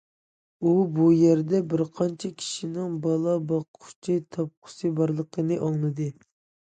ئۇ 0.63 0.69
بۇ 0.95 1.09
يەردە 1.15 1.59
بىر 1.73 1.83
قانچە 1.99 2.31
كىشىنىڭ 2.39 2.97
بالا 3.05 3.35
باققۇچى 3.53 4.17
تاپقۇسى 4.37 4.93
بارلىقىنى 5.01 5.61
ئاڭلىدى. 5.67 6.09